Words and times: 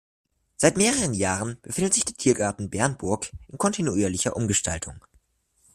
Seit 0.57 0.77
mehreren 0.77 1.13
Jahren 1.13 1.61
befindet 1.61 1.93
sich 1.93 2.03
der 2.05 2.15
Tiergarten 2.15 2.71
Bernburg 2.71 3.31
in 3.49 3.59
kontinuierlicher 3.59 4.35
Umgestaltung. 4.35 5.05